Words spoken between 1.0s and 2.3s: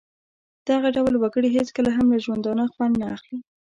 وګړي هېڅکله هم له